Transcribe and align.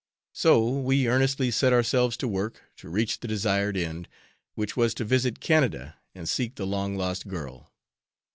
So, 0.33 0.67
we 0.67 1.07
earnestly 1.07 1.51
set 1.51 1.71
ourselves 1.71 2.17
to 2.17 2.27
work 2.27 2.59
to 2.77 2.89
reach 2.89 3.19
the 3.19 3.27
desired 3.27 3.77
end, 3.77 4.07
which 4.55 4.75
was 4.75 4.95
to 4.95 5.05
visit 5.05 5.39
Canada 5.39 5.95
and 6.15 6.27
seek 6.27 6.55
the 6.55 6.65
long 6.65 6.97
lost 6.97 7.27
girl. 7.27 7.71